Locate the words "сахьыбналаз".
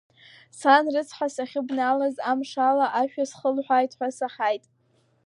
1.35-2.15